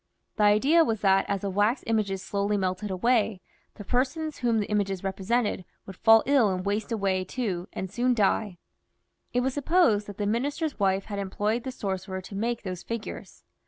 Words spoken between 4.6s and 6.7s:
images were made would fall ill and